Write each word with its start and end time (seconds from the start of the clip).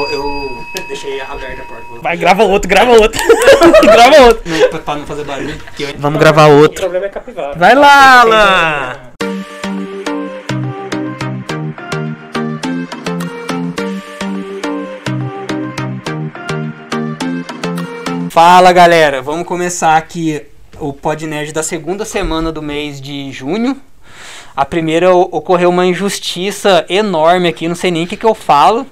vou- 0.00 0.10
eu 0.10 0.64
deixei 0.88 1.20
aberta 1.20 1.62
a 1.62 1.64
porta. 1.66 1.84
Vou- 1.88 2.00
Vai, 2.00 2.16
grava 2.16 2.42
outro, 2.44 2.68
grava 2.68 2.92
outro. 2.92 3.20
grava 3.82 4.22
outro. 4.26 4.42
Não, 4.50 4.80
pra, 4.80 4.96
não 4.96 5.06
fazer 5.06 5.24
barulho. 5.24 5.58
que 5.76 5.82
eu- 5.84 5.94
Vamos 5.98 6.18
gravar 6.18 6.46
O 6.46 6.60
outro. 6.60 6.80
problema 6.80 7.06
é 7.06 7.08
capivara. 7.08 7.54
Vai 7.58 7.74
lá, 7.74 8.20
Alan! 8.20 9.10
Fala 18.30 18.72
galera, 18.72 19.20
vamos 19.20 19.46
começar 19.46 19.96
aqui 19.96 20.42
o 20.78 20.92
Podnerd 20.92 21.52
da 21.52 21.62
segunda 21.62 22.04
semana 22.04 22.52
do 22.52 22.62
mês 22.62 23.00
de 23.00 23.30
junho. 23.32 23.76
A 24.56 24.64
primeira 24.64 25.14
o- 25.14 25.22
ocorreu 25.32 25.68
uma 25.70 25.86
injustiça 25.86 26.84
enorme 26.88 27.48
aqui, 27.48 27.66
não 27.68 27.74
sei 27.74 27.90
nem 27.90 28.04
o 28.04 28.06
que, 28.06 28.16
que 28.16 28.26
eu 28.26 28.34
falo. 28.34 28.86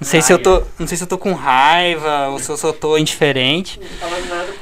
Não 0.00 0.08
sei, 0.08 0.22
se 0.22 0.32
eu 0.32 0.38
tô, 0.38 0.62
não 0.78 0.86
sei 0.86 0.96
se 0.96 1.04
eu 1.04 1.06
tô 1.06 1.18
com 1.18 1.34
raiva 1.34 2.28
ou 2.28 2.38
se 2.38 2.48
eu 2.48 2.56
só 2.56 2.72
tô 2.72 2.96
indiferente. 2.96 3.78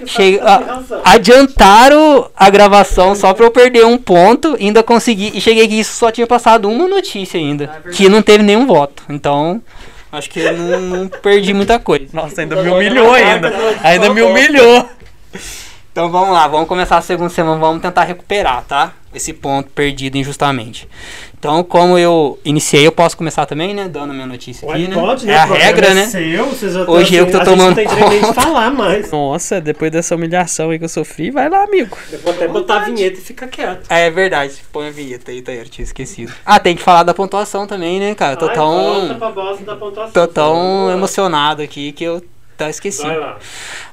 Chega, 0.04 0.42
ah, 0.44 0.82
adiantaram 1.04 2.28
a 2.36 2.50
gravação 2.50 3.14
só 3.14 3.32
pra 3.32 3.46
eu 3.46 3.50
perder 3.52 3.86
um 3.86 3.96
ponto, 3.96 4.56
ainda 4.58 4.82
consegui. 4.82 5.30
E 5.32 5.40
cheguei 5.40 5.64
aqui 5.64 5.78
e 5.78 5.84
só 5.84 6.10
tinha 6.10 6.26
passado 6.26 6.68
uma 6.68 6.88
notícia 6.88 7.38
ainda, 7.38 7.82
que 7.94 8.08
não 8.08 8.20
teve 8.20 8.42
nenhum 8.42 8.66
voto. 8.66 9.04
Então, 9.08 9.62
acho 10.10 10.28
que 10.28 10.40
eu 10.40 10.56
não, 10.56 10.80
não 10.80 11.08
perdi 11.08 11.54
muita 11.54 11.78
coisa. 11.78 12.06
Nossa, 12.12 12.40
ainda 12.40 12.60
me 12.60 12.70
humilhou 12.70 13.12
ainda. 13.12 13.52
Ainda 13.84 14.12
me 14.12 14.22
humilhou. 14.22 14.88
Então 15.92 16.10
vamos 16.10 16.30
lá, 16.30 16.48
vamos 16.48 16.66
começar 16.66 16.96
a 16.96 17.02
segunda 17.02 17.30
semana, 17.30 17.58
vamos 17.58 17.80
tentar 17.80 18.02
recuperar, 18.02 18.64
tá? 18.64 18.92
Esse 19.14 19.32
ponto 19.32 19.70
perdido 19.70 20.16
injustamente. 20.18 20.86
Então, 21.38 21.62
como 21.64 21.96
eu 21.96 22.38
iniciei, 22.44 22.86
eu 22.86 22.92
posso 22.92 23.16
começar 23.16 23.46
também, 23.46 23.72
né? 23.72 23.88
Dando 23.88 24.12
minha 24.12 24.26
notícia 24.26 24.68
aqui, 24.70 24.82
Ué, 24.82 24.88
né? 24.88 24.94
pode, 24.94 25.24
né? 25.24 25.32
É 25.32 25.36
a 25.38 25.44
regra, 25.44 25.86
é 25.88 25.94
né? 25.94 26.06
Seu, 26.06 26.46
vocês 26.46 26.74
já 26.74 26.82
Hoje 26.82 27.14
eu 27.14 27.26
que 27.26 27.32
tô 27.32 27.38
a 27.38 27.44
tomando 27.44 27.74
gente 27.76 27.94
não 27.94 28.10
tem 28.10 28.20
conta. 28.20 28.42
falar 28.42 28.70
mais. 28.70 29.10
Nossa, 29.10 29.60
depois 29.60 29.90
dessa 29.90 30.14
humilhação 30.14 30.70
aí 30.70 30.78
que 30.78 30.84
eu 30.84 30.88
sofri, 30.88 31.30
vai 31.30 31.48
lá, 31.48 31.62
amigo. 31.62 31.96
Eu 32.12 32.18
vou 32.18 32.32
até 32.32 32.46
botar 32.48 32.76
a 32.76 32.84
vinheta 32.84 33.18
e 33.18 33.22
ficar 33.22 33.48
quieto. 33.48 33.86
É 33.88 34.10
verdade, 34.10 34.54
põe 34.72 34.88
a 34.88 34.90
vinheta 34.90 35.30
aí, 35.30 35.40
Taylor, 35.40 35.68
tinha 35.68 35.84
esquecido. 35.84 36.32
Ah, 36.44 36.60
tem 36.60 36.76
que 36.76 36.82
falar 36.82 37.02
da 37.04 37.14
pontuação 37.14 37.66
também, 37.66 37.98
né, 37.98 38.14
cara? 38.14 38.36
Tô 38.36 38.48
Ai, 38.48 38.56
volta 38.56 39.06
tão, 39.08 39.18
pra 39.18 39.30
bosta 39.30 39.64
da 39.64 39.76
pontuação. 39.76 40.12
tô 40.12 40.26
tão 40.26 40.90
emocionado 40.90 41.62
aqui 41.62 41.92
que 41.92 42.04
eu 42.04 42.22
tá 42.64 42.70
esqueci. 42.70 43.02
Vai 43.02 43.18
lá. 43.18 43.38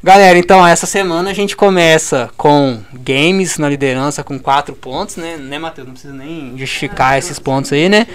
Galera, 0.04 0.38
então 0.38 0.66
essa 0.66 0.86
semana 0.86 1.30
a 1.30 1.34
gente 1.34 1.56
começa 1.56 2.30
com 2.36 2.82
games 2.94 3.58
na 3.58 3.70
liderança 3.70 4.24
com 4.24 4.40
4 4.40 4.76
pontos, 4.76 5.18
né? 5.18 5.38
Né, 5.38 5.60
Matheus? 5.60 5.88
Não 5.88 5.94
precisa 5.94 6.14
nem 6.14 6.58
justificar 6.58 7.18
esses 7.18 7.40
pontos 7.40 7.72
aí, 7.72 7.88
né? 7.88 8.08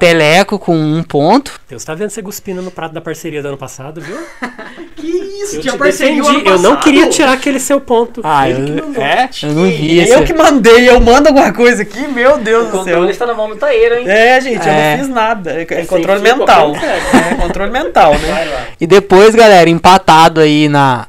Teleco 0.00 0.58
com 0.58 0.74
um 0.76 1.02
ponto. 1.02 1.60
Deus 1.68 1.84
tá 1.84 1.94
vendo 1.94 2.10
você 2.10 2.22
cuspindo 2.22 2.62
no 2.62 2.70
prato 2.70 2.92
da 2.94 3.00
parceria 3.00 3.42
do 3.42 3.48
ano 3.48 3.56
passado, 3.58 4.00
viu? 4.00 4.16
Que 4.96 5.06
isso, 5.06 5.56
Eu 5.56 5.60
te 5.62 5.78
defendi. 5.78 6.46
Eu 6.46 6.58
não 6.58 6.76
queria 6.76 7.08
tirar 7.08 7.32
aquele 7.32 7.58
seu 7.58 7.80
ponto. 7.80 8.20
Ah, 8.22 8.50
Ele 8.50 8.64
que 8.74 8.78
eu, 8.80 8.86
mandou. 8.86 9.02
é? 9.02 9.30
Eu 9.42 9.48
não 9.52 9.64
vi 9.64 10.08
Eu 10.10 10.24
que 10.24 10.34
mandei, 10.34 10.90
eu 10.90 11.00
mando 11.00 11.28
alguma 11.28 11.52
coisa 11.54 11.82
aqui, 11.82 12.06
meu 12.06 12.36
Deus 12.36 12.64
O 12.68 12.70
do 12.70 12.72
céu. 12.72 12.84
controle 12.84 13.10
está 13.10 13.24
na 13.24 13.32
mão 13.32 13.48
do 13.48 13.56
Taeiro, 13.56 13.94
hein? 13.96 14.04
É, 14.06 14.38
gente, 14.42 14.66
eu 14.66 14.72
É. 14.72 14.96
não 14.96 15.04
fiz 15.04 15.14
nada. 15.14 15.52
É, 15.52 15.62
é 15.62 15.84
controle 15.86 16.20
mental. 16.20 16.72
um 16.72 16.76
É, 16.76 17.34
controle 17.40 17.70
mental, 17.70 18.12
né? 18.12 18.18
Vai 18.30 18.48
lá. 18.48 18.66
E 18.78 18.86
depois, 18.86 19.34
galera, 19.34 19.70
empatado 19.70 20.40
aí 20.40 20.68
na, 20.68 21.06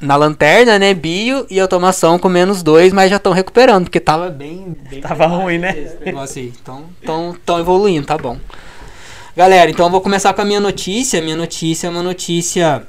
na 0.00 0.16
lanterna, 0.16 0.78
né? 0.78 0.94
Bio 0.94 1.46
e 1.50 1.58
automação 1.58 2.18
com 2.18 2.28
menos 2.28 2.62
dois, 2.62 2.92
mas 2.92 3.10
já 3.10 3.16
estão 3.16 3.32
recuperando, 3.32 3.84
porque 3.84 4.00
tava 4.00 4.30
bem. 4.30 4.76
bem 4.88 5.00
Tava 5.00 5.26
ruim, 5.26 5.58
né? 5.58 5.74
esse 5.76 6.04
negócio 6.04 6.40
aí. 6.40 6.52
Então, 6.60 6.84
tão, 7.04 7.36
tão 7.44 7.58
evoluindo, 7.58 8.06
tá 8.06 8.16
bom. 8.16 8.38
Galera, 9.36 9.70
então 9.70 9.86
eu 9.86 9.90
vou 9.90 10.00
começar 10.00 10.32
com 10.34 10.42
a 10.42 10.44
minha 10.44 10.60
notícia. 10.60 11.22
Minha 11.22 11.36
notícia 11.36 11.86
é 11.86 11.90
uma 11.90 12.02
notícia. 12.02 12.82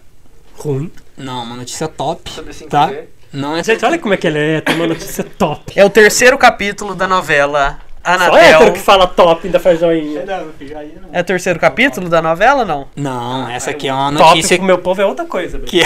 Ruim. 0.55 0.91
Não, 1.17 1.43
uma 1.43 1.55
notícia 1.55 1.87
top. 1.87 2.31
Sobre 2.31 2.53
5G. 2.53 2.67
Tá? 2.67 2.91
Não 3.31 3.55
é. 3.55 3.63
Gente, 3.63 3.85
olha 3.85 3.99
como 3.99 4.13
é 4.13 4.17
que 4.17 4.25
ele 4.25 4.39
é. 4.39 4.61
Tem 4.61 4.75
uma 4.75 4.87
notícia 4.87 5.23
top. 5.37 5.73
É 5.75 5.85
o 5.85 5.89
terceiro 5.89 6.37
capítulo 6.37 6.95
da 6.95 7.07
novela 7.07 7.79
Só 8.03 8.11
hétero 8.13 8.33
Anatel. 8.35 8.73
que 8.73 8.79
fala 8.79 9.07
top 9.07 9.45
ainda 9.47 9.59
faz 9.59 9.79
joinha. 9.79 10.23
É 11.11 11.19
o 11.19 11.23
terceiro 11.23 11.59
capítulo 11.59 12.09
da 12.09 12.21
novela, 12.21 12.63
não? 12.65 12.87
Não, 12.95 13.49
essa 13.49 13.71
aqui 13.71 13.87
é 13.87 13.93
uma 13.93 14.11
Top 14.13 14.29
notícia 14.29 14.57
pro 14.57 14.65
meu 14.65 14.77
povo 14.79 15.01
é 15.01 15.05
outra 15.05 15.25
coisa. 15.25 15.59
que, 15.59 15.81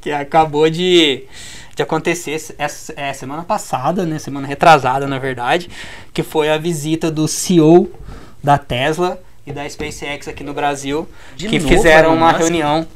que 0.00 0.12
acabou 0.12 0.70
de, 0.70 1.24
de 1.74 1.82
acontecer 1.82 2.40
essa, 2.58 2.94
é, 2.96 3.12
semana 3.12 3.42
passada, 3.42 4.04
né? 4.06 4.18
Semana 4.18 4.46
retrasada, 4.46 5.06
na 5.06 5.18
verdade, 5.18 5.68
que 6.14 6.22
foi 6.22 6.48
a 6.48 6.56
visita 6.56 7.10
do 7.10 7.26
CEO 7.28 7.90
da 8.42 8.56
Tesla 8.58 9.20
e 9.46 9.52
da 9.52 9.68
SpaceX 9.68 10.28
aqui 10.28 10.42
no 10.44 10.54
Brasil, 10.54 11.08
De 11.36 11.48
que 11.48 11.58
novo, 11.58 11.68
fizeram 11.68 12.14
uma 12.14 12.28
Musk? 12.28 12.38
reunião 12.40 12.86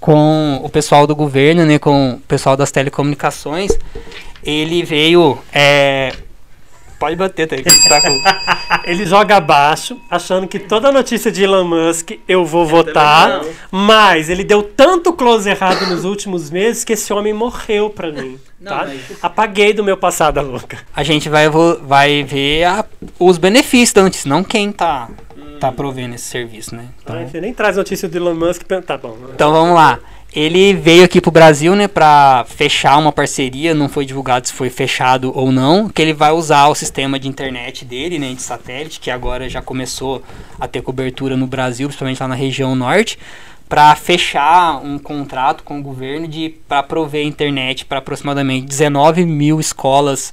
com 0.00 0.60
o 0.62 0.68
pessoal 0.68 1.06
do 1.06 1.16
governo, 1.16 1.64
né? 1.64 1.78
Com 1.78 2.12
o 2.14 2.20
pessoal 2.20 2.56
das 2.56 2.70
telecomunicações. 2.70 3.70
Ele 4.42 4.82
veio. 4.82 5.38
É... 5.52 6.12
Pode 6.98 7.16
bater, 7.16 7.46
tá? 7.46 7.56
aí, 7.56 7.62
que 7.62 7.70
você 7.70 7.88
tá 7.88 8.00
com- 8.00 8.20
Ele 8.84 9.04
joga 9.06 9.36
abaixo, 9.36 9.98
achando 10.10 10.46
que 10.46 10.58
toda 10.58 10.92
notícia 10.92 11.30
de 11.32 11.42
Elon 11.42 11.64
Musk 11.64 12.12
eu 12.28 12.44
vou 12.44 12.66
votar, 12.66 13.42
mas 13.70 14.28
ele 14.28 14.44
deu 14.44 14.62
tanto 14.62 15.12
close 15.12 15.48
errado 15.48 15.86
nos 15.86 16.04
últimos 16.04 16.50
meses 16.50 16.84
que 16.84 16.92
esse 16.92 17.12
homem 17.12 17.32
morreu 17.32 17.88
pra 17.90 18.10
mim. 18.12 18.38
tá? 18.64 18.86
Apaguei 19.22 19.72
do 19.72 19.82
meu 19.82 19.96
passado, 19.96 20.40
louca. 20.42 20.78
a 20.94 21.02
gente 21.02 21.28
vai, 21.28 21.48
vai 21.82 22.22
ver 22.22 22.64
a- 22.64 22.84
os 23.18 23.38
benefícios 23.38 23.92
notícia, 24.02 24.28
não 24.28 24.44
quem 24.44 24.70
tá, 24.72 25.08
tá 25.60 25.72
provendo 25.72 26.14
esse 26.14 26.24
serviço, 26.24 26.74
né? 26.74 26.86
Então, 27.02 27.16
Ai, 27.16 27.26
Você 27.26 27.40
nem 27.40 27.52
traz 27.54 27.76
notícia 27.76 28.08
do 28.08 28.16
Elon 28.16 28.34
Musk. 28.34 28.62
Tá 28.86 28.96
bom. 28.98 29.16
Então 29.34 29.50
vamos 29.52 29.74
lá. 29.74 29.98
Ele 30.34 30.74
veio 30.74 31.04
aqui 31.04 31.20
pro 31.20 31.30
Brasil, 31.30 31.76
né, 31.76 31.86
para 31.86 32.44
fechar 32.48 32.98
uma 32.98 33.12
parceria, 33.12 33.72
não 33.72 33.88
foi 33.88 34.04
divulgado 34.04 34.48
se 34.48 34.52
foi 34.52 34.68
fechado 34.68 35.30
ou 35.32 35.52
não, 35.52 35.88
que 35.88 36.02
ele 36.02 36.12
vai 36.12 36.32
usar 36.32 36.66
o 36.66 36.74
sistema 36.74 37.20
de 37.20 37.28
internet 37.28 37.84
dele, 37.84 38.18
né, 38.18 38.34
de 38.34 38.42
satélite, 38.42 38.98
que 38.98 39.12
agora 39.12 39.48
já 39.48 39.62
começou 39.62 40.24
a 40.58 40.66
ter 40.66 40.82
cobertura 40.82 41.36
no 41.36 41.46
Brasil, 41.46 41.86
principalmente 41.86 42.20
lá 42.20 42.26
na 42.26 42.34
região 42.34 42.74
norte, 42.74 43.16
para 43.68 43.94
fechar 43.94 44.84
um 44.84 44.98
contrato 44.98 45.62
com 45.62 45.78
o 45.78 45.82
governo 45.82 46.26
de 46.26 46.52
para 46.68 46.82
prover 46.82 47.24
internet 47.24 47.84
para 47.84 47.98
aproximadamente 47.98 48.66
19 48.66 49.24
mil 49.24 49.60
escolas 49.60 50.32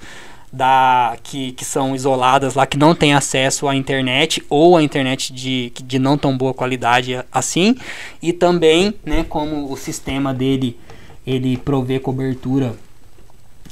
da 0.51 1.17
que, 1.23 1.53
que 1.53 1.63
são 1.63 1.95
isoladas 1.95 2.56
lá, 2.56 2.66
que 2.66 2.78
não 2.78 2.94
têm 2.94 3.13
acesso 3.13 3.67
à 3.67 3.75
internet 3.75 4.44
ou 4.50 4.75
à 4.75 4.84
internet 4.84 5.31
de, 5.31 5.72
de 5.84 5.97
não 5.97 6.17
tão 6.17 6.38
boa 6.38 6.53
qualidade 6.53 7.17
assim. 7.31 7.75
E 8.22 8.34
também, 8.34 8.94
né, 9.06 9.25
como 9.28 9.72
o 9.72 9.78
sistema 9.78 10.34
dele 10.34 10.78
ele 11.25 11.56
provê 11.56 12.00
cobertura 12.00 12.73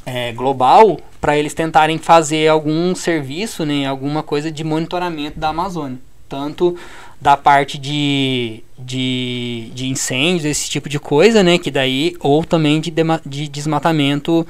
é, 0.06 0.32
global, 0.32 1.00
para 1.20 1.38
eles 1.38 1.54
tentarem 1.54 1.98
fazer 1.98 2.48
algum 2.48 2.96
serviço, 2.96 3.66
né, 3.66 3.86
alguma 3.86 4.24
coisa 4.24 4.52
de 4.52 4.64
monitoramento 4.64 5.40
da 5.40 5.50
Amazônia. 5.50 6.00
Tanto 6.28 6.78
da 7.20 7.36
parte 7.36 7.78
de, 7.78 8.64
de, 8.78 9.72
de 9.74 9.88
incêndios, 9.88 10.46
esse 10.46 10.70
tipo 10.70 10.88
de 10.88 11.00
coisa, 11.00 11.44
né, 11.44 11.58
que 11.58 11.70
daí, 11.70 12.16
ou 12.20 12.46
também 12.46 12.80
de, 12.80 12.94
de 13.26 13.48
desmatamento 13.48 14.48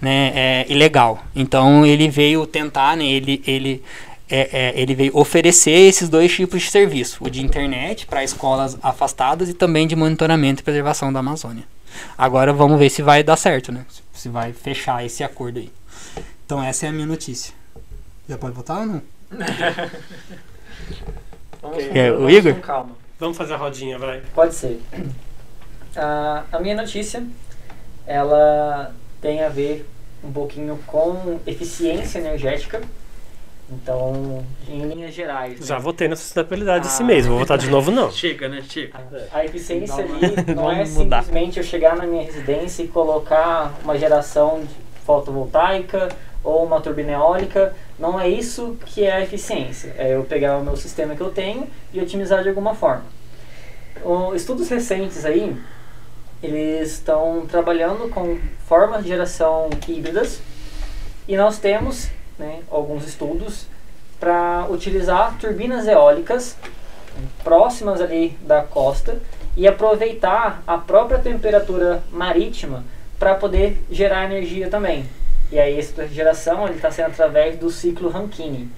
né, 0.00 0.32
é, 0.34 0.66
ilegal. 0.68 1.22
Então 1.34 1.84
ele 1.84 2.08
veio 2.08 2.46
tentar, 2.46 2.96
né, 2.96 3.04
ele, 3.04 3.42
ele, 3.46 3.82
é, 4.28 4.48
é, 4.52 4.80
ele 4.80 4.94
veio 4.94 5.16
oferecer 5.16 5.70
esses 5.70 6.08
dois 6.08 6.32
tipos 6.34 6.62
de 6.62 6.70
serviço, 6.70 7.18
o 7.24 7.30
de 7.30 7.44
internet 7.44 8.06
para 8.06 8.22
escolas 8.24 8.76
afastadas 8.82 9.48
e 9.48 9.54
também 9.54 9.86
de 9.86 9.96
monitoramento 9.96 10.62
e 10.62 10.64
preservação 10.64 11.12
da 11.12 11.20
Amazônia. 11.20 11.64
Agora 12.16 12.52
vamos 12.52 12.78
ver 12.78 12.90
se 12.90 13.02
vai 13.02 13.22
dar 13.22 13.36
certo, 13.36 13.72
né? 13.72 13.84
Se 14.12 14.28
vai 14.28 14.52
fechar 14.52 15.04
esse 15.04 15.24
acordo 15.24 15.58
aí. 15.58 15.70
Então 16.44 16.62
essa 16.62 16.86
é 16.86 16.88
a 16.88 16.92
minha 16.92 17.06
notícia. 17.06 17.54
Já 18.28 18.36
pode 18.36 18.54
votar 18.54 18.80
ou 18.80 18.86
não? 18.86 19.02
Vamos, 21.62 21.84
É, 21.94 22.12
o 22.12 22.18
vamos 22.18 22.32
Igor? 22.32 22.54
Com 22.54 22.60
calma. 22.60 22.90
Vamos 23.18 23.36
fazer 23.36 23.54
a 23.54 23.56
rodinha, 23.56 23.98
vai. 23.98 24.22
Pode 24.34 24.54
ser. 24.54 24.80
Ah, 25.96 26.44
a 26.52 26.60
minha 26.60 26.76
notícia, 26.76 27.24
ela 28.06 28.94
tem 29.20 29.42
a 29.42 29.48
ver 29.48 29.86
um 30.24 30.32
pouquinho 30.32 30.78
com 30.86 31.38
eficiência 31.46 32.18
energética. 32.18 32.80
Então, 33.68 34.44
em 34.68 34.80
linhas 34.86 35.12
gerais. 35.12 35.58
né? 35.58 35.66
Já 35.66 35.76
votei 35.78 36.06
na 36.06 36.14
sustentabilidade 36.14 36.86
esse 36.86 37.02
Ah. 37.02 37.06
mês. 37.06 37.26
Vou 37.26 37.36
votar 37.38 37.58
de 37.58 37.68
novo, 37.68 37.90
não. 37.90 38.10
Chega, 38.12 38.48
né? 38.48 38.62
Chega. 38.68 38.96
A 39.32 39.44
eficiência 39.44 40.04
ali 40.04 40.54
não 40.54 40.70
é 40.70 40.84
mudar. 40.84 41.22
simplesmente 41.24 41.58
eu 41.58 41.64
chegar 41.64 41.96
na 41.96 42.06
minha 42.06 42.22
residência 42.22 42.84
e 42.84 42.88
colocar 42.88 43.74
uma 43.82 43.98
geração 43.98 44.60
de 44.60 44.68
fotovoltaica 45.04 46.08
ou 46.44 46.64
uma 46.64 46.80
turbina 46.80 47.12
eólica. 47.12 47.74
Não 47.98 48.20
é 48.20 48.28
isso 48.28 48.76
que 48.86 49.02
é 49.04 49.12
a 49.14 49.20
eficiência. 49.22 49.92
É 49.98 50.14
eu 50.14 50.22
pegar 50.22 50.58
o 50.58 50.64
meu 50.64 50.76
sistema 50.76 51.16
que 51.16 51.20
eu 51.20 51.30
tenho 51.30 51.66
e 51.92 52.00
otimizar 52.00 52.44
de 52.44 52.48
alguma 52.48 52.72
forma. 52.74 53.04
O- 54.04 54.32
estudos 54.34 54.68
recentes 54.68 55.24
aí, 55.24 55.56
eles 56.42 56.92
estão 56.92 57.46
trabalhando 57.46 58.08
com 58.10 58.38
formas 58.66 59.02
de 59.02 59.08
geração 59.08 59.70
híbridas 59.88 60.40
e 61.26 61.36
nós 61.36 61.58
temos 61.58 62.08
né, 62.38 62.60
alguns 62.70 63.06
estudos 63.06 63.66
para 64.20 64.66
utilizar 64.70 65.38
turbinas 65.38 65.86
eólicas 65.86 66.56
próximas 67.42 68.00
ali 68.00 68.36
da 68.42 68.62
costa 68.62 69.18
e 69.56 69.66
aproveitar 69.66 70.62
a 70.66 70.76
própria 70.76 71.18
temperatura 71.18 72.02
marítima 72.12 72.84
para 73.18 73.34
poder 73.34 73.82
gerar 73.90 74.24
energia 74.24 74.68
também. 74.68 75.08
E 75.50 75.58
aí 75.58 75.78
essa 75.78 76.06
geração 76.08 76.68
está 76.68 76.90
sendo 76.90 77.06
através 77.06 77.56
do 77.56 77.70
ciclo 77.70 78.10
Rankine, 78.10 78.70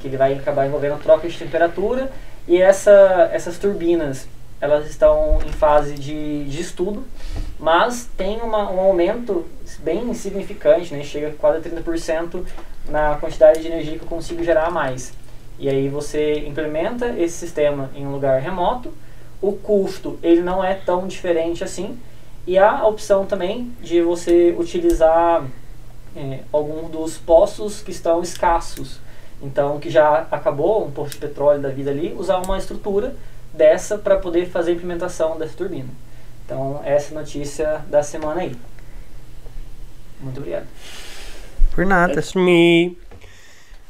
que 0.00 0.08
ele 0.08 0.16
vai 0.16 0.34
acabar 0.34 0.66
envolvendo 0.66 1.02
troca 1.02 1.28
de 1.28 1.38
temperatura 1.38 2.12
e 2.46 2.60
essa, 2.60 3.30
essas 3.32 3.56
turbinas 3.56 4.26
elas 4.62 4.88
estão 4.88 5.40
em 5.44 5.50
fase 5.50 5.96
de, 5.96 6.44
de 6.44 6.60
estudo, 6.60 7.02
mas 7.58 8.08
tem 8.16 8.40
uma, 8.40 8.70
um 8.70 8.78
aumento 8.78 9.44
bem 9.80 10.14
significante, 10.14 10.94
né? 10.94 11.02
chega 11.02 11.30
a 11.30 11.32
quase 11.32 11.68
30% 11.68 12.44
na 12.88 13.16
quantidade 13.16 13.60
de 13.60 13.66
energia 13.66 13.98
que 13.98 14.04
eu 14.04 14.08
consigo 14.08 14.44
gerar 14.44 14.68
a 14.68 14.70
mais. 14.70 15.12
E 15.58 15.68
aí 15.68 15.88
você 15.88 16.46
implementa 16.46 17.08
esse 17.08 17.38
sistema 17.38 17.90
em 17.92 18.06
um 18.06 18.12
lugar 18.12 18.40
remoto, 18.40 18.94
o 19.40 19.50
custo 19.50 20.16
ele 20.22 20.42
não 20.42 20.62
é 20.62 20.74
tão 20.74 21.08
diferente 21.08 21.64
assim, 21.64 21.98
e 22.46 22.56
há 22.56 22.70
a 22.70 22.86
opção 22.86 23.26
também 23.26 23.72
de 23.82 24.00
você 24.00 24.54
utilizar 24.56 25.44
é, 26.14 26.38
algum 26.52 26.88
dos 26.88 27.18
poços 27.18 27.82
que 27.82 27.90
estão 27.90 28.22
escassos. 28.22 29.00
Então, 29.42 29.80
que 29.80 29.90
já 29.90 30.28
acabou 30.30 30.86
um 30.86 30.90
posto 30.92 31.14
de 31.14 31.18
petróleo 31.18 31.60
da 31.60 31.68
vida 31.68 31.90
ali, 31.90 32.14
usar 32.16 32.38
uma 32.38 32.56
estrutura 32.58 33.16
dessa 33.52 33.98
para 33.98 34.16
poder 34.16 34.48
fazer 34.48 34.72
a 34.72 34.74
implementação 34.74 35.38
dessa 35.38 35.54
turbina. 35.54 35.88
Então, 36.44 36.80
essa 36.84 37.12
é 37.12 37.16
a 37.16 37.20
notícia 37.20 37.84
da 37.88 38.02
semana 38.02 38.40
aí. 38.40 38.56
Muito 40.20 40.38
obrigado. 40.38 40.66
Por 41.74 41.86
nada. 41.86 42.14
That's 42.14 42.34
me. 42.34 42.96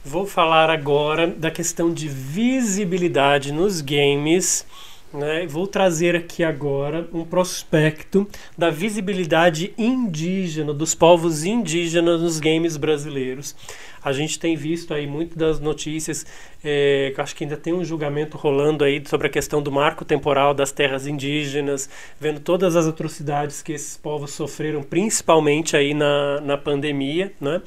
Vou 0.04 0.26
falar 0.26 0.70
agora 0.70 1.28
da 1.28 1.50
questão 1.50 1.92
de 1.92 2.08
visibilidade 2.08 3.52
nos 3.52 3.80
games. 3.80 4.66
Né? 5.12 5.46
Vou 5.46 5.66
trazer 5.66 6.16
aqui 6.16 6.42
agora 6.42 7.06
um 7.12 7.22
prospecto 7.24 8.26
da 8.56 8.70
visibilidade 8.70 9.74
indígena, 9.76 10.72
dos 10.72 10.94
povos 10.94 11.44
indígenas 11.44 12.22
nos 12.22 12.40
games 12.40 12.78
brasileiros. 12.78 13.54
A 14.02 14.12
gente 14.12 14.38
tem 14.38 14.56
visto 14.56 14.92
aí 14.92 15.06
muitas 15.06 15.36
das 15.36 15.60
notícias, 15.60 16.26
é, 16.64 17.12
acho 17.16 17.36
que 17.36 17.44
ainda 17.44 17.56
tem 17.56 17.72
um 17.72 17.84
julgamento 17.84 18.36
rolando 18.36 18.84
aí 18.84 19.00
sobre 19.06 19.28
a 19.28 19.30
questão 19.30 19.62
do 19.62 19.70
marco 19.70 20.04
temporal 20.04 20.52
das 20.52 20.72
terras 20.72 21.06
indígenas, 21.06 21.88
vendo 22.18 22.40
todas 22.40 22.74
as 22.74 22.86
atrocidades 22.86 23.62
que 23.62 23.72
esses 23.72 23.96
povos 23.96 24.32
sofreram, 24.32 24.82
principalmente 24.82 25.76
aí 25.76 25.94
na, 25.94 26.40
na 26.40 26.58
pandemia, 26.58 27.32
né? 27.40 27.62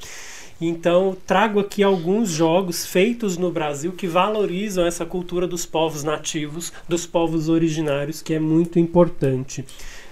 Então, 0.60 1.16
trago 1.26 1.60
aqui 1.60 1.82
alguns 1.82 2.30
jogos 2.30 2.86
feitos 2.86 3.36
no 3.36 3.50
Brasil 3.50 3.92
que 3.92 4.06
valorizam 4.06 4.86
essa 4.86 5.04
cultura 5.04 5.46
dos 5.46 5.66
povos 5.66 6.02
nativos, 6.02 6.72
dos 6.88 7.06
povos 7.06 7.48
originários, 7.48 8.22
que 8.22 8.32
é 8.32 8.40
muito 8.40 8.78
importante. 8.78 9.64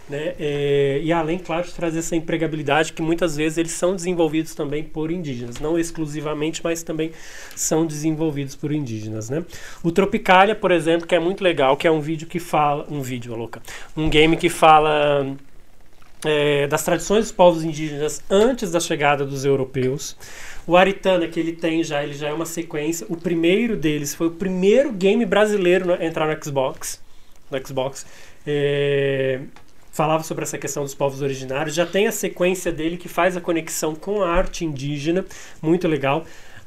Né? 0.07 0.35
É, 0.39 1.01
e 1.03 1.11
além, 1.11 1.39
claro, 1.39 1.67
de 1.67 1.73
trazer 1.73 2.01
essa 2.01 2.15
empregabilidade 2.15 2.93
que 2.93 3.01
muitas 3.01 3.37
vezes 3.37 3.57
eles 3.57 3.73
são 3.73 3.97
desenvolvidos 3.97 4.55
também 4.55 4.85
por 4.85 5.11
indígenas, 5.11 5.59
não 5.61 5.79
exclusivamente, 5.79 6.61
mas 6.63 6.83
também 6.83 7.11
são 7.57 7.87
desenvolvidos 7.87 8.55
por 8.55 8.71
indígenas, 8.71 9.31
né? 9.31 9.43
O 9.83 9.91
Tropicalia, 9.91 10.55
por 10.55 10.71
exemplo, 10.71 11.07
que 11.07 11.15
é 11.15 11.19
muito 11.19 11.43
legal, 11.43 11.75
que 11.75 11.87
é 11.87 11.91
um 11.91 12.03
vídeo 12.03 12.27
que 12.27 12.39
fala, 12.39 12.87
um 12.91 13.01
vídeo, 13.01 13.35
louca, 13.35 13.63
um 13.97 14.11
game 14.11 14.37
que 14.37 14.51
fala 14.51 15.27
é, 16.25 16.67
das 16.67 16.83
tradições 16.83 17.25
dos 17.25 17.33
povos 17.33 17.65
indígenas 17.65 18.23
antes 18.31 18.71
da 18.71 18.81
chegada 18.81 19.25
dos 19.25 19.45
europeus. 19.45 20.17
O 20.67 20.77
Aritana, 20.77 21.29
que 21.29 21.39
ele 21.39 21.53
tem 21.53 21.85
já, 21.85 22.03
ele 22.03 22.15
já 22.15 22.29
é 22.29 22.33
uma 22.33 22.47
sequência. 22.47 23.07
O 23.11 23.17
primeiro 23.17 23.77
deles 23.77 24.15
foi 24.15 24.29
o 24.29 24.31
primeiro 24.31 24.93
game 24.93 25.25
brasileiro 25.27 25.93
a 25.93 26.05
entrar 26.05 26.27
no 26.27 26.43
Xbox. 26.45 27.03
No 27.51 27.67
Xbox. 27.67 28.07
É, 28.47 29.41
falava 29.93 30.25
sobre 30.25 30.45
essa 30.45 30.59
questão 30.59 30.83
dos 30.83 30.95
povos 30.95 31.23
originários. 31.23 31.75
Já 31.75 31.87
tem 31.87 32.07
a 32.07 32.13
sequência 32.13 32.73
dele 32.73 32.97
que 32.97 33.09
faz 33.09 33.37
a 33.37 33.41
conexão 33.41 33.95
com 33.95 34.23
a 34.23 34.31
arte 34.31 34.65
indígena, 34.65 35.25
muito 35.63 35.87
legal. 35.87 36.25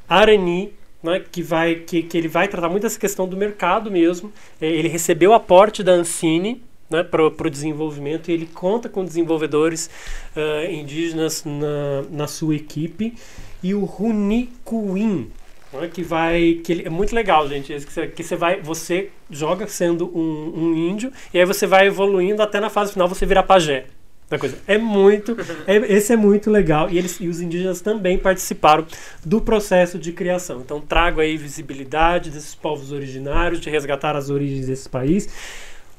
Arani, 0.08 0.72
né, 1.02 1.22
que, 1.30 1.42
vai, 1.42 1.76
que, 1.76 2.02
que 2.02 2.16
ele 2.16 2.28
vai 2.28 2.48
tratar 2.48 2.68
muito 2.68 2.86
essa 2.86 2.98
questão 2.98 3.28
do 3.28 3.36
mercado 3.36 3.90
mesmo. 3.90 4.32
É, 4.60 4.66
ele 4.66 4.88
recebeu 4.88 5.34
aporte 5.34 5.82
da 5.82 5.92
Ancine 5.92 6.62
né, 6.90 7.02
para 7.02 7.26
o 7.26 7.50
desenvolvimento 7.50 8.30
e 8.30 8.34
ele 8.34 8.46
conta 8.46 8.88
com 8.88 9.04
desenvolvedores 9.04 9.90
uh, 10.36 10.70
indígenas 10.70 11.44
na, 11.44 12.02
na 12.10 12.26
sua 12.26 12.56
equipe. 12.56 13.14
E 13.62 13.74
o 13.74 13.84
Runicuin, 13.84 15.30
né, 15.72 15.88
que 15.92 16.02
vai 16.02 16.60
que 16.64 16.72
ele, 16.72 16.86
é 16.86 16.90
muito 16.90 17.14
legal 17.14 17.48
gente 17.48 17.72
que 17.74 17.92
você, 17.92 18.06
que 18.06 18.22
você 18.22 18.36
vai 18.36 18.60
você 18.60 19.10
joga 19.30 19.66
sendo 19.66 20.06
um, 20.16 20.52
um, 20.56 20.74
índio 20.74 21.12
e 21.32 21.38
aí 21.38 21.44
você 21.44 21.66
vai 21.66 21.86
evoluindo 21.86 22.42
até 22.42 22.58
na 22.58 22.70
fase 22.70 22.92
final 22.92 23.06
você 23.06 23.26
virar 23.26 23.42
pajé 23.42 23.84
da 24.30 24.38
coisa 24.38 24.56
é 24.66 24.78
muito 24.78 25.36
é, 25.66 25.76
esse 25.76 26.12
é 26.12 26.16
muito 26.16 26.50
legal 26.50 26.88
e 26.88 26.96
eles 26.96 27.18
e 27.20 27.28
os 27.28 27.40
indígenas 27.40 27.82
também 27.82 28.16
participaram 28.16 28.86
do 29.24 29.42
processo 29.42 29.98
de 29.98 30.12
criação 30.12 30.60
então 30.60 30.80
trago 30.80 31.20
aí 31.20 31.36
visibilidade 31.36 32.30
desses 32.30 32.54
povos 32.54 32.90
originários 32.90 33.60
de 33.60 33.68
resgatar 33.68 34.16
as 34.16 34.30
origens 34.30 34.66
desse 34.68 34.88
país 34.88 35.28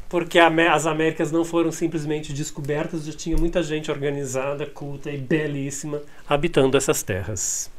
porque 0.09 0.39
as 0.39 0.85
Américas 0.85 1.31
não 1.31 1.45
foram 1.45 1.71
simplesmente 1.71 2.33
descobertas 2.33 3.05
já 3.05 3.13
tinha 3.13 3.37
muita 3.37 3.63
gente 3.63 3.89
organizada 3.91 4.65
culta 4.65 5.09
e 5.09 5.17
belíssima 5.17 6.01
habitando 6.27 6.75
essas 6.75 7.01
terras 7.03 7.71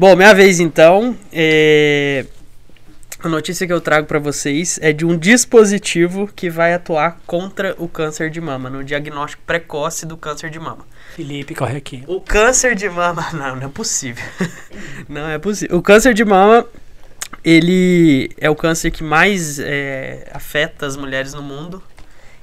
Bom, 0.00 0.16
minha 0.16 0.32
vez 0.32 0.60
então. 0.60 1.14
É... 1.30 2.24
A 3.22 3.28
notícia 3.28 3.66
que 3.66 3.72
eu 3.72 3.82
trago 3.82 4.06
para 4.06 4.18
vocês 4.18 4.78
é 4.80 4.94
de 4.94 5.04
um 5.04 5.14
dispositivo 5.14 6.26
que 6.34 6.48
vai 6.48 6.72
atuar 6.72 7.20
contra 7.26 7.74
o 7.76 7.86
câncer 7.86 8.30
de 8.30 8.40
mama, 8.40 8.70
no 8.70 8.82
diagnóstico 8.82 9.42
precoce 9.46 10.06
do 10.06 10.16
câncer 10.16 10.48
de 10.48 10.58
mama. 10.58 10.86
Felipe, 11.14 11.54
corre 11.54 11.76
aqui. 11.76 12.02
O 12.06 12.18
câncer 12.18 12.74
de 12.74 12.88
mama. 12.88 13.26
Não, 13.36 13.56
não 13.56 13.66
é 13.66 13.68
possível. 13.68 14.24
não 15.06 15.28
é 15.28 15.38
possível. 15.38 15.76
O 15.76 15.82
câncer 15.82 16.14
de 16.14 16.24
mama, 16.24 16.66
ele 17.44 18.30
é 18.38 18.50
o 18.50 18.54
câncer 18.54 18.90
que 18.90 19.02
mais 19.02 19.58
é, 19.58 20.28
afeta 20.32 20.86
as 20.86 20.96
mulheres 20.96 21.34
no 21.34 21.42
mundo. 21.42 21.82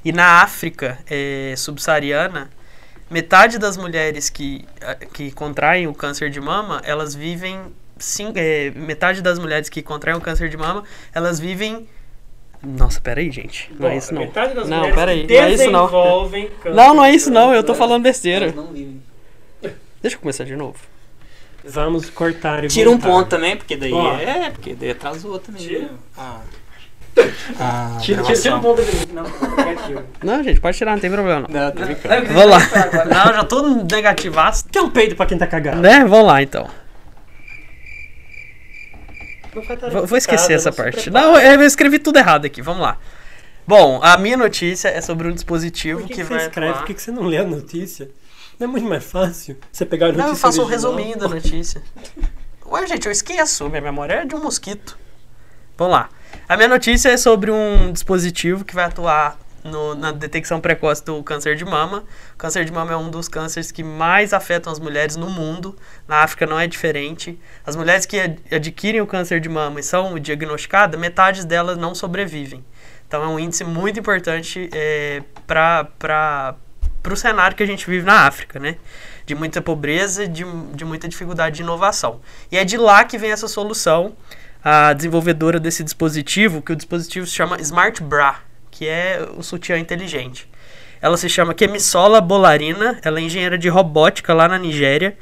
E 0.04 0.12
na 0.12 0.42
África 0.42 0.98
é, 1.10 1.54
subsaariana, 1.58 2.50
metade 3.10 3.58
das 3.60 3.78
mulheres 3.78 4.30
que, 4.30 4.66
que 5.14 5.32
contraem 5.32 5.88
o 5.88 5.94
câncer 5.94 6.30
de 6.30 6.40
mama, 6.40 6.82
elas 6.84 7.14
vivem. 7.14 7.60
Sim, 8.00 8.32
é, 8.36 8.72
metade 8.76 9.22
das 9.22 9.40
mulheres 9.40 9.70
que 9.70 9.82
contraem 9.82 10.16
o 10.16 10.22
câncer 10.22 10.50
de 10.50 10.58
mama, 10.58 10.84
elas 11.14 11.40
vivem. 11.40 11.88
Nossa, 12.64 13.02
peraí, 13.02 13.32
gente. 13.32 13.70
Não 13.72 13.80
Bom, 13.82 13.88
é 13.90 13.98
isso 13.98 14.14
não. 14.14 14.22
Metade 14.22 14.54
das 14.54 14.68
não, 14.68 14.78
mulheres 14.78 14.96
peraí. 14.96 15.28
que 15.28 15.34
Não 15.34 15.44
é 15.44 15.52
isso 15.52 15.72
não. 15.72 15.86
desenvolvem 15.86 16.50
câncer 16.62 16.76
Não, 16.76 16.94
não 16.94 17.06
é 17.06 17.12
isso 17.14 17.32
não. 17.32 17.54
Eu 17.54 17.64
tô 17.64 17.76
falando 17.76 18.04
besteira. 18.04 18.54
Deixa 20.02 20.16
eu 20.16 20.20
começar 20.22 20.44
de 20.44 20.56
novo. 20.56 20.80
Vamos 21.70 22.10
cortar 22.10 22.64
e 22.64 22.68
Tira 22.68 22.90
um 22.90 22.94
voltar. 22.94 23.08
ponto 23.08 23.28
também, 23.30 23.58
porque 23.58 23.76
daí 23.78 23.92
Ó. 23.94 24.18
é, 24.18 24.50
porque 24.52 24.74
daí 24.76 24.92
atrasou 24.92 25.38
também. 25.40 25.62
Tira. 25.62 25.80
né? 25.82 25.90
Ah. 26.18 26.40
Ah, 27.60 27.98
Tira, 28.02 28.22
tira, 28.24 28.40
tira 28.40 28.56
um 28.56 28.62
ponto 28.62 28.82
aqui. 28.82 29.08
Não, 29.12 29.24
negativo. 29.24 30.04
Não, 30.24 30.44
gente, 30.44 30.60
pode 30.62 30.78
tirar, 30.78 30.92
não 30.94 31.00
tem 31.00 31.10
problema 31.12 31.48
não. 31.48 31.62
Não, 31.62 31.72
tô 31.72 31.84
brincando. 31.84 32.26
Vamos 32.28 32.50
lá. 32.52 32.60
Não, 33.06 33.34
já 33.34 33.44
tô 33.44 33.62
negativaço. 33.92 34.66
Que 34.70 34.78
é 34.78 34.82
um 34.82 34.90
peido 34.92 35.16
pra 35.16 35.26
quem 35.26 35.38
tá 35.38 35.48
cagado. 35.48 35.82
Né? 35.82 36.06
Vamos 36.06 36.28
lá 36.28 36.42
então. 36.44 36.68
Não 39.56 39.64
foi 39.64 39.76
tarefa 39.78 39.98
Vou, 40.00 40.08
vou 40.08 40.18
esquecer 40.18 40.54
essa 40.54 40.72
se 40.72 40.78
parte. 40.78 41.02
prepara. 41.10 41.26
Não, 41.26 41.40
eu 41.40 41.62
escrevi 41.64 42.00
tudo 42.00 42.18
errado 42.20 42.46
aqui. 42.46 42.62
Vamos 42.62 42.82
lá. 42.82 42.98
Bom, 43.66 44.00
a 44.04 44.18
minha 44.18 44.38
notícia 44.38 44.88
é 44.90 45.02
sobre 45.02 45.28
um 45.28 45.34
dispositivo 45.34 46.00
Por 46.02 46.08
que, 46.08 46.14
que, 46.16 46.22
que 46.22 46.30
vai 46.30 46.40
você 46.40 46.46
escreve? 46.48 46.70
atuar- 46.70 46.82
Por 46.84 46.88
que, 46.88 46.94
que 46.94 47.02
você 47.02 47.12
não 47.12 47.24
lê 47.24 47.38
a 47.38 47.44
notícia? 47.44 48.10
Não 48.60 48.68
é 48.68 48.72
muito 48.72 48.88
mais 48.88 49.04
fácil 49.04 49.58
você 49.72 49.86
pegar 49.86 50.08
a 50.08 50.10
notícia 50.10 50.26
Não, 50.26 50.34
eu 50.34 50.38
faço 50.38 50.62
um 50.62 50.66
original? 50.66 50.92
resuminho 50.96 51.18
da 51.18 51.28
notícia. 51.28 51.82
Ué, 52.66 52.88
gente, 52.88 53.06
eu 53.06 53.12
esqueço. 53.12 53.70
Minha 53.70 53.82
memória 53.82 54.14
é 54.16 54.26
de 54.26 54.36
um 54.36 54.42
mosquito. 54.42 54.98
Vamos 55.78 55.94
lá. 55.94 56.10
A 56.50 56.56
minha 56.58 56.68
notícia 56.68 57.10
é 57.10 57.18
sobre 57.18 57.52
um 57.52 57.92
dispositivo 57.92 58.66
que 58.66 58.74
vai 58.74 58.86
atuar 58.86 59.38
no- 59.64 59.96
na 59.96 60.12
detecção 60.12 60.60
precoce 60.60 61.04
do 61.06 61.22
câncer 61.24 61.56
de 61.56 61.64
mama. 61.64 62.04
O 62.34 62.38
câncer 62.38 62.66
de 62.66 62.72
mama 62.72 62.94
é 62.94 62.98
um 62.98 63.10
dos 63.10 63.28
cânceres 63.28 63.72
que 63.72 63.84
mais 63.84 64.34
afetam 64.34 64.72
as 64.74 64.80
mulheres 64.80 65.16
no 65.16 65.30
mundo. 65.30 65.76
Na 66.08 66.18
África 66.24 66.46
não 66.48 66.60
é 66.60 66.66
diferente. 66.68 67.40
As 67.66 67.76
mulheres 67.76 68.06
que 68.06 68.20
ad- 68.20 68.40
adquirem 68.52 69.02
o 69.02 69.08
câncer 69.08 69.40
de 69.40 69.50
mama 69.50 69.80
e 69.80 69.84
são 69.84 70.18
diagnosticadas, 70.18 71.00
metade 71.00 71.46
delas 71.46 71.78
não 71.78 71.94
sobrevivem. 71.94 72.66
Então 73.08 73.24
é 73.24 73.28
um 73.28 73.40
índice 73.40 73.64
muito 73.64 74.00
importante 74.00 74.70
é, 74.74 75.22
para 75.46 76.56
o 77.04 77.16
cenário 77.16 77.56
que 77.56 77.64
a 77.64 77.66
gente 77.66 77.90
vive 77.90 78.06
na 78.06 78.28
África, 78.28 78.60
né? 78.60 78.78
De 79.26 79.36
muita 79.36 79.62
pobreza 79.62 80.28
de, 80.28 80.44
de 80.74 80.86
muita 80.86 81.08
dificuldade 81.08 81.58
de 81.58 81.62
inovação. 81.62 82.20
E 82.52 82.58
é 82.58 82.66
de 82.66 82.78
lá 82.78 83.04
que 83.04 83.18
vem 83.18 83.32
essa 83.32 83.48
solução. 83.48 84.16
A 84.64 84.92
desenvolvedora 84.92 85.60
desse 85.60 85.84
dispositivo, 85.84 86.62
que 86.62 86.74
o 86.74 86.76
dispositivo 86.76 87.26
se 87.26 87.34
chama 87.34 87.62
Smart 87.62 88.04
Bra, 88.04 88.42
que 88.70 88.88
é 88.88 89.26
o 89.38 89.42
sutiã 89.42 89.78
inteligente. 89.78 90.50
Ela 91.02 91.16
se 91.16 91.30
chama 91.30 91.54
Kemisola 91.54 92.20
Bolarina, 92.20 93.00
ela 93.04 93.20
é 93.20 93.22
engenheira 93.22 93.58
de 93.58 93.70
robótica 93.70 94.34
lá 94.34 94.48
na 94.48 94.58
Nigéria. 94.58 95.16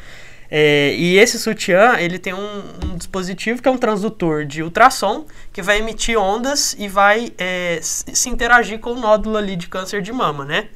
É, 0.49 0.93
e 0.95 1.17
esse 1.17 1.39
sutiã, 1.39 1.95
ele 1.97 2.19
tem 2.19 2.33
um, 2.33 2.63
um, 2.83 2.95
dispositivo 2.95 3.61
que 3.61 3.67
é 3.67 3.71
um 3.71 3.77
transdutor 3.77 4.45
de 4.45 4.61
ultrassom 4.61 5.25
que 5.51 5.61
vai 5.61 5.79
emitir 5.79 6.17
ondas 6.17 6.75
e 6.77 6.87
vai 6.87 7.33
é, 7.37 7.79
se 7.81 8.29
interagir 8.29 8.79
com 8.79 8.91
o 8.91 8.99
nódulo 8.99 9.37
ali 9.37 9.55
de 9.55 9.67
câncer 9.67 10.01
de 10.01 10.13
mama, 10.13 10.45
né? 10.45 10.67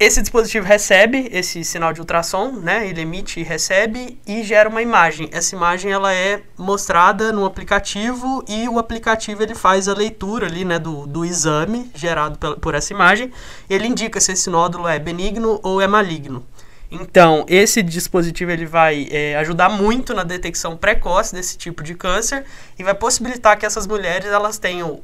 Esse 0.00 0.20
dispositivo 0.20 0.64
recebe 0.64 1.28
esse 1.32 1.64
sinal 1.64 1.92
de 1.92 1.98
ultrassom, 1.98 2.52
né? 2.52 2.86
Ele 2.88 3.00
emite 3.00 3.40
e 3.40 3.42
recebe 3.42 4.16
e 4.24 4.44
gera 4.44 4.68
uma 4.68 4.80
imagem. 4.80 5.28
Essa 5.32 5.56
imagem 5.56 5.90
ela 5.90 6.14
é 6.14 6.40
mostrada 6.56 7.32
no 7.32 7.44
aplicativo 7.44 8.44
e 8.46 8.68
o 8.68 8.78
aplicativo 8.78 9.42
ele 9.42 9.56
faz 9.56 9.88
a 9.88 9.94
leitura 9.94 10.46
ali, 10.46 10.64
né, 10.64 10.78
do, 10.78 11.04
do 11.04 11.24
exame 11.24 11.90
gerado 11.96 12.56
por, 12.58 12.76
essa 12.76 12.92
imagem. 12.92 13.32
Ele 13.68 13.88
indica 13.88 14.20
se 14.20 14.30
esse 14.30 14.48
nódulo 14.48 14.86
é 14.86 15.00
benigno 15.00 15.58
ou 15.64 15.80
é 15.80 15.88
maligno. 15.88 16.46
Então, 16.88 17.44
esse 17.48 17.82
dispositivo 17.82 18.52
ele 18.52 18.66
vai 18.66 19.08
é, 19.10 19.36
ajudar 19.38 19.68
muito 19.68 20.14
na 20.14 20.22
detecção 20.22 20.76
precoce 20.76 21.34
desse 21.34 21.58
tipo 21.58 21.82
de 21.82 21.96
câncer 21.96 22.44
e 22.78 22.84
vai 22.84 22.94
possibilitar 22.94 23.58
que 23.58 23.66
essas 23.66 23.84
mulheres 23.84 24.30
elas 24.30 24.58
tenham 24.58 25.00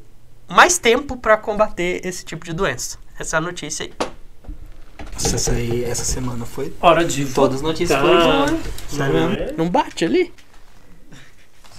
mais 0.48 0.78
tempo 0.78 1.16
para 1.16 1.36
combater 1.36 2.00
esse 2.04 2.24
tipo 2.24 2.44
de 2.44 2.52
doença. 2.52 2.96
Essa 3.18 3.36
é 3.36 3.38
a 3.38 3.40
notícia 3.40 3.86
aí. 3.86 4.13
Nossa, 5.14 5.36
essa, 5.36 5.52
aí, 5.52 5.84
essa 5.84 6.04
semana 6.04 6.44
foi. 6.44 6.72
Hora 6.80 7.04
de 7.04 7.24
Todas 7.26 7.56
as 7.56 7.62
notícias 7.62 7.98
tá. 7.98 8.04
foram. 8.04 8.58
Sério 8.88 9.14
mesmo? 9.14 9.36
É? 9.36 9.52
Não 9.56 9.68
bate 9.68 10.04
ali? 10.04 10.32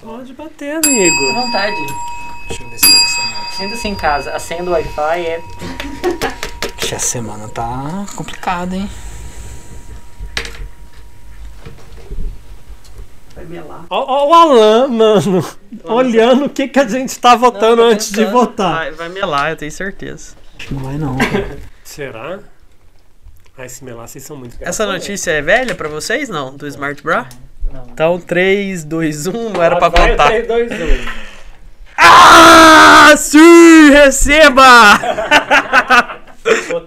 Pode 0.01 0.33
bater, 0.33 0.75
amigo. 0.77 1.29
À 1.31 1.41
vontade. 1.41 1.75
Deixa 2.47 2.63
eu 2.63 2.69
ver 2.69 2.77
se 2.77 2.85
funciona. 2.85 3.35
Sinta-se 3.57 3.87
em 3.87 3.95
casa, 3.95 4.31
acenda 4.35 4.69
o 4.69 4.73
Wi-Fi 4.73 5.25
é. 5.25 5.43
Essa 6.81 6.99
semana 6.99 7.49
tá 7.49 8.05
complicada, 8.15 8.75
hein? 8.75 8.89
Vai 13.35 13.45
melar. 13.45 13.85
Ó, 13.89 14.29
o 14.29 14.33
Alan, 14.33 14.87
mano, 14.87 15.45
olhando 15.83 16.45
o 16.45 16.49
que, 16.49 16.67
que 16.67 16.79
a 16.79 16.87
gente 16.87 17.17
tá 17.19 17.35
votando 17.35 17.77
não, 17.77 17.89
antes 17.89 18.11
de 18.11 18.23
votar. 18.25 18.75
Vai, 18.75 18.91
vai 18.91 19.09
melar, 19.09 19.49
eu 19.49 19.57
tenho 19.57 19.71
certeza. 19.71 20.35
Acho 20.57 20.67
que 20.67 20.73
não 20.73 20.83
vai 20.83 20.97
não. 20.97 21.17
Será? 21.83 22.39
Ah, 23.57 23.65
esse 23.65 23.85
melar, 23.85 24.05
vocês 24.05 24.21
são 24.23 24.35
muito 24.35 24.57
Essa 24.59 24.85
notícia 24.85 25.31
é 25.31 25.41
velha 25.41 25.73
pra 25.73 25.87
vocês, 25.87 26.27
não? 26.27 26.57
Do 26.57 26.67
Smart 26.67 27.01
Bra? 27.01 27.25
Não. 27.71 27.87
Então, 27.89 28.19
3, 28.19 28.83
2, 28.83 29.27
1, 29.27 29.49
não 29.49 29.63
era 29.63 29.77
pra 29.77 29.89
contar. 29.89 30.27
3, 30.27 30.45
2, 30.45 30.71
1. 30.71 30.75
Ah, 31.97 33.13
sim, 33.15 33.91
receba! 33.91 34.61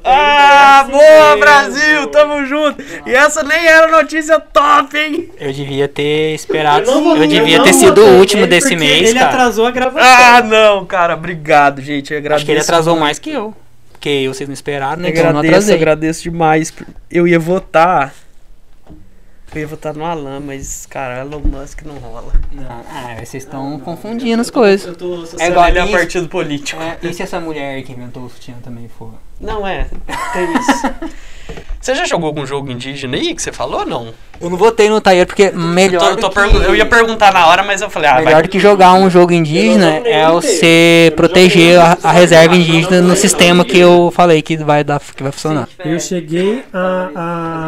ah, 0.04 0.86
boa, 0.90 1.36
Brasil, 1.38 2.06
tamo 2.08 2.44
junto. 2.44 2.82
E 3.06 3.14
essa 3.14 3.42
nem 3.42 3.66
era 3.66 3.88
notícia 3.88 4.38
top, 4.38 4.96
hein? 4.98 5.30
Eu 5.40 5.52
devia 5.52 5.88
ter 5.88 6.34
esperado. 6.34 6.90
Eu, 6.90 7.16
eu 7.16 7.26
devia 7.26 7.62
ter 7.62 7.72
sido 7.72 8.04
o 8.04 8.18
último 8.18 8.46
desse 8.46 8.76
mês. 8.76 9.08
Ele 9.08 9.18
cara. 9.18 9.30
atrasou 9.30 9.64
a 9.64 9.70
gravação. 9.70 10.06
Ah, 10.06 10.42
não, 10.42 10.84
cara, 10.84 11.14
obrigado, 11.14 11.80
gente. 11.80 12.12
Eu 12.12 12.18
agradeço. 12.18 12.36
Acho 12.36 12.44
que 12.44 12.52
ele 12.52 12.60
atrasou 12.60 12.94
mais 12.94 13.18
que 13.18 13.30
eu. 13.30 13.54
Porque 13.98 14.26
vocês 14.28 14.48
não 14.48 14.54
esperaram, 14.54 15.02
né? 15.02 15.08
Eu 15.08 15.12
então 15.12 15.28
agradeço, 15.28 15.70
eu 15.70 15.74
agradeço 15.74 16.22
demais. 16.22 16.72
Eu 17.10 17.26
ia 17.26 17.38
votar. 17.38 18.14
Eu 19.54 19.60
ia 19.62 19.66
votar 19.66 19.94
no 19.94 20.04
Alan, 20.04 20.40
mas, 20.40 20.86
cara, 20.86 21.20
Elon 21.20 21.40
Musk 21.40 21.82
não 21.82 21.94
rola. 21.96 22.32
Não, 22.52 22.64
ah, 22.64 23.16
vocês 23.16 23.44
estão 23.44 23.80
confundindo 23.80 24.40
as 24.40 24.50
coisas. 24.50 24.86
Eu 24.86 24.94
tô, 24.94 25.14
eu 25.14 25.26
tô 25.26 25.40
é 25.40 25.48
igual 25.48 25.68
ele 25.68 25.78
é 25.78 25.84
um 25.84 25.90
partido 25.90 26.28
político. 26.28 26.80
É, 26.82 26.98
e 27.02 27.14
se 27.14 27.22
essa 27.22 27.40
mulher 27.40 27.82
que 27.82 27.92
inventou 27.92 28.24
o 28.24 28.30
sutiã 28.30 28.54
também 28.62 28.88
for? 28.88 29.14
Não 29.40 29.66
é, 29.66 29.88
tem 30.32 30.52
isso. 30.58 31.18
Você 31.80 31.94
já 31.94 32.04
jogou 32.04 32.26
algum 32.26 32.44
jogo 32.44 32.70
indígena 32.70 33.16
aí 33.16 33.34
que 33.34 33.40
você 33.40 33.52
falou 33.52 33.86
não? 33.86 34.12
Eu 34.40 34.50
não 34.50 34.56
votei 34.56 34.88
no 34.88 35.00
Tayer 35.00 35.26
porque 35.26 35.50
melhor. 35.50 36.16
Tô, 36.16 36.28
tô 36.28 36.48
que... 36.48 36.56
Eu 36.56 36.74
ia 36.74 36.86
perguntar 36.86 37.32
na 37.32 37.46
hora, 37.46 37.62
mas 37.62 37.80
eu 37.80 37.88
falei, 37.88 38.10
ah, 38.10 38.20
Melhor 38.20 38.42
do 38.42 38.48
que 38.48 38.58
jogar 38.58 38.94
um 38.94 39.08
jogo 39.08 39.32
indígena 39.32 40.02
é 40.04 40.28
você 40.28 41.12
proteger 41.16 41.78
a, 41.80 41.96
a, 42.02 42.12
reserva 42.12 42.54
indígena 42.54 43.00
no 43.00 43.16
sistema 43.16 43.64
que 43.64 43.78
eu 43.78 44.12
falei 44.14 44.42
que 44.42 44.56
vai 44.56 44.84
dar 44.84 45.00
que 45.00 45.22
vai 45.22 45.32
funcionar. 45.32 45.68
Eu 45.84 45.98
cheguei 45.98 46.62
a, 46.72 47.10
a, 47.14 47.67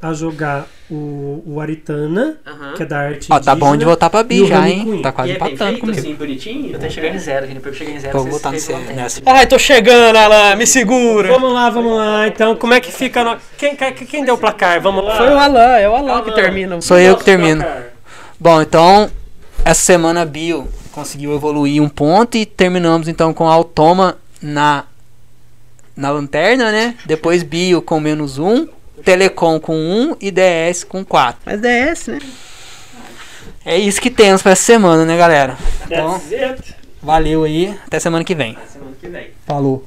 a 0.00 0.12
jogar 0.12 0.66
o, 0.90 1.42
o 1.46 1.60
Aritana, 1.60 2.38
que 2.76 2.82
é 2.82 2.86
da 2.86 2.98
arte. 2.98 3.28
Ó, 3.30 3.40
tá 3.40 3.54
bom 3.54 3.76
de 3.76 3.84
voltar 3.84 4.10
pra 4.10 4.22
B 4.22 4.46
já, 4.46 4.68
hein? 4.68 5.00
Tá 5.02 5.12
quase 5.12 5.32
é 5.32 5.34
empatando 5.34 5.78
comigo. 5.78 5.98
Assim, 5.98 6.14
bonitinho? 6.14 6.72
Eu 6.72 6.80
tô 6.80 6.90
chegando 6.90 7.14
em 7.14 7.18
zero, 7.18 7.46
depois 7.46 7.66
eu 7.66 7.74
cheguei 7.74 7.94
em 7.94 8.00
zero. 8.00 8.18
Vou 8.18 8.30
voltar 8.30 8.52
nessa. 8.52 9.22
Ai, 9.26 9.46
tô 9.46 9.58
chegando, 9.58 10.16
Alan, 10.16 10.56
me 10.56 10.66
segura. 10.66 11.28
Vamos 11.28 11.52
lá, 11.52 11.70
vamos 11.70 11.96
lá. 11.96 12.28
Então, 12.28 12.56
como 12.56 12.74
é 12.74 12.80
que 12.80 12.92
fica. 12.92 13.24
No... 13.24 13.36
Quem, 13.56 13.76
quem 13.76 14.24
deu 14.24 14.34
o 14.34 14.38
placar? 14.38 14.80
Vamos 14.80 15.04
lá. 15.04 15.16
Foi 15.16 15.28
o 15.28 15.38
Alan, 15.38 15.76
é 15.76 15.88
o 15.88 15.94
Alan, 15.94 16.12
Alan. 16.12 16.24
que 16.24 16.34
termina. 16.34 16.80
Sou 16.80 16.98
eu 16.98 17.16
que 17.16 17.24
termino. 17.24 17.64
Bom, 18.38 18.60
então, 18.60 19.10
essa 19.64 19.80
semana 19.80 20.22
a 20.22 20.24
Bio 20.24 20.68
conseguiu 20.90 21.34
evoluir 21.34 21.82
um 21.82 21.88
ponto 21.88 22.36
e 22.36 22.44
terminamos 22.44 23.08
então 23.08 23.32
com 23.32 23.48
a 23.48 23.52
Automa 23.52 24.18
na, 24.40 24.84
na 25.96 26.10
lanterna, 26.10 26.70
né? 26.70 26.96
Depois 27.06 27.42
Bio 27.42 27.80
com 27.80 27.98
menos 27.98 28.38
um. 28.38 28.66
Telecom 29.02 29.60
com 29.60 29.74
1 29.74 30.16
e 30.20 30.30
DS 30.30 30.84
com 30.84 31.04
4. 31.04 31.42
Mas 31.44 31.60
DS, 31.60 32.06
né? 32.08 32.18
É 33.64 33.78
isso 33.78 34.00
que 34.00 34.10
temos 34.10 34.42
para 34.42 34.52
essa 34.52 34.62
semana, 34.62 35.04
né, 35.04 35.16
galera? 35.16 35.56
Então, 35.86 36.20
valeu 37.00 37.44
aí. 37.44 37.78
Até 37.86 38.00
semana 38.00 38.24
que 38.24 38.34
vem. 38.34 38.52
Até 38.52 38.66
semana 38.66 38.96
que 39.00 39.08
vem. 39.08 39.30
Falou. 39.46 39.86